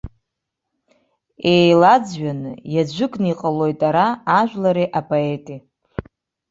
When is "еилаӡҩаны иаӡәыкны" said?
1.53-3.27